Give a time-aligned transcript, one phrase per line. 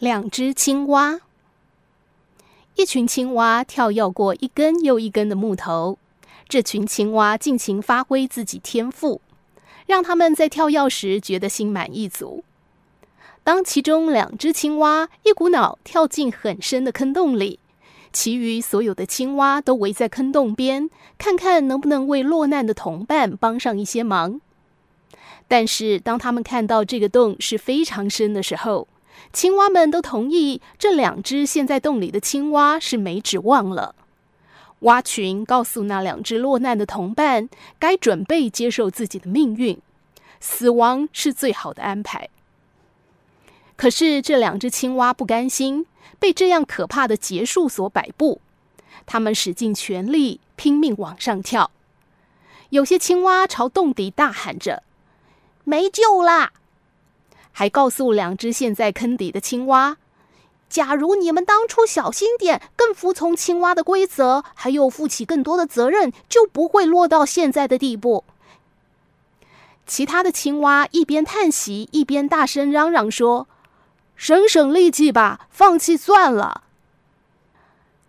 [0.00, 1.18] 两只青蛙，
[2.76, 5.98] 一群青蛙跳跃过一根又一根的木头。
[6.48, 9.20] 这群青蛙尽情发挥自己天赋，
[9.86, 12.44] 让他们在跳跃时觉得心满意足。
[13.42, 17.58] 当其中两只青蛙一股脑跳进很深的坑洞里，
[18.12, 20.88] 其余所有的青蛙都围在坑洞边，
[21.18, 24.40] 看看能不能为落难的同伴帮上一些忙。
[25.48, 28.86] 但是，当他们看到这个洞是非常深的时候，
[29.32, 33.94] 青蛙们都同意，这两只陷在洞里的青蛙是没指望了。
[34.80, 39.76] 蛙群告诉那两只落难的同伴，该准备接受自己的命运，
[40.40, 42.28] 死亡是最好的安排。
[43.76, 45.86] 可是这两只青蛙不甘心
[46.18, 48.40] 被这样可怕的结束所摆布，
[49.04, 51.70] 他们使尽全力，拼命往上跳。
[52.70, 54.82] 有些青蛙朝洞底大喊着
[55.64, 56.52] ：“没救啦！”
[57.58, 59.96] 还告诉两只陷在坑底的青蛙
[60.70, 68.22] ：“假如你们当初小心点，更服从青蛙的规则，还有负起更多的责任，就不会落到现在的地步。”
[69.88, 73.48] 其他的青蛙一边叹息，一边大声嚷嚷说
[74.14, 76.62] ：“省省力气吧，放弃算了。”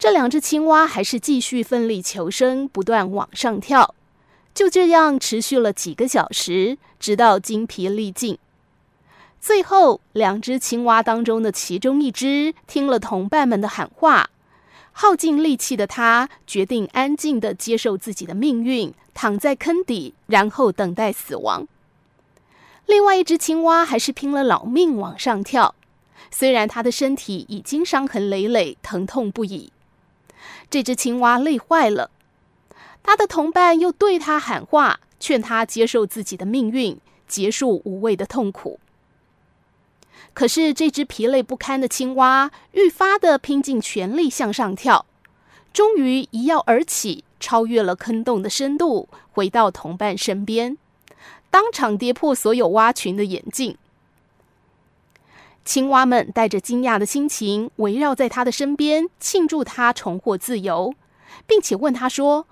[0.00, 3.94] 这两只青蛙还是继续奋力求生，不断往上跳。
[4.54, 8.38] 就这样持续了几个小时，直到精疲力尽。
[9.44, 14.30] 最后，两只青蛙当中的其中一只听了同伴们的喊话，
[14.92, 21.68] 耗尽力气的它决定安静地接受自己的命运，躺在坑底，然后等待死亡。
[22.86, 25.74] 另外一只青蛙还是拼了老命往上跳，
[26.30, 29.70] 虽然它的身体已经伤痕累累，疼痛不已。
[30.70, 32.10] 这只青蛙累坏了，
[33.02, 38.80] 它的同伴又对它喊话，劝它接受自己的命运，结束无谓的痛苦。
[40.32, 45.06] 可是这只疲累不堪的青蛙愈发的拼尽全力向上跳，
[45.72, 50.76] 终于一跃而起，超越了坑洞的深度，回到同伴身边，
[51.50, 53.76] 当场跌破所有蛙群的眼镜。
[55.64, 60.94] 青蛙们带着惊讶的心情围绕在他的身边，庆祝他重获自由，
[61.46, 62.46] 并且问他说：“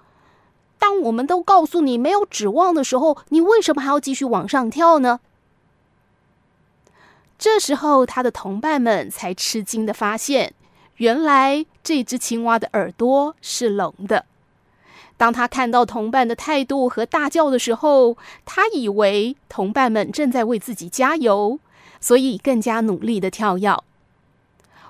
[0.79, 5.21] 当我们都告诉你没有指望的时候，你为什么还要继续往上跳呢？”
[7.43, 10.55] 这时候，他的同伴们才吃惊地发现，
[10.99, 14.27] 原来这只青蛙的耳朵是聋的。
[15.17, 21.59] 当他看到同伴的态度和大叫的时候，他以为同伴们正在为自己加油，
[22.01, 23.77] 所以更加努力地跳跃。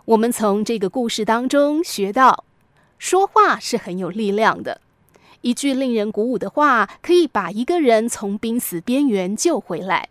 [0.05, 2.45] 我们从这个故事当中学到，
[2.99, 4.83] 说话是很有力量的。
[5.41, 10.11] 一句令人鼓舞的话，可以把一个人从濒死边缘救回来，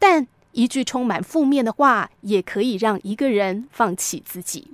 [0.00, 4.68] 但，一句充满负面的话，也可以让一个人放弃自己。